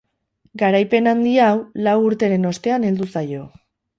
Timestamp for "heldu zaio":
2.91-3.45